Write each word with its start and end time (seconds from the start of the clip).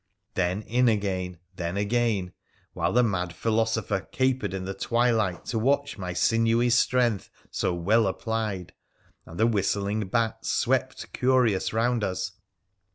Then 0.33 0.63
in 0.63 0.89
again, 0.89 1.33
and 1.33 1.37
then 1.57 1.77
again, 1.77 2.33
while 2.73 2.91
the 2.91 3.03
mad 3.03 3.35
philoso 3.35 3.83
pher 3.83 4.11
capered 4.11 4.51
in 4.51 4.65
the 4.65 4.73
twilight 4.73 5.45
to 5.49 5.59
watch 5.59 5.99
my 5.99 6.11
sinewy 6.11 6.71
strength 6.71 7.29
so 7.51 7.75
well 7.75 8.07
applied, 8.07 8.73
and 9.27 9.39
the 9.39 9.45
whistling 9.45 10.07
bats 10.07 10.49
swept 10.49 11.13
curious 11.13 11.71
round 11.71 12.03
us. 12.03 12.31